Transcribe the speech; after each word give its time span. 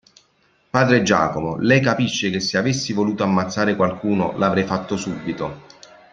Padre 0.71 1.03
Giacomo, 1.03 1.57
lei 1.59 1.79
capisce 1.79 2.31
che 2.31 2.39
se 2.39 2.57
avessi 2.57 2.91
voluto 2.91 3.21
ammazzare 3.21 3.75
qualcuno 3.75 4.35
l'avrei 4.35 4.63
fatto 4.65 4.97
subito. 4.97 5.67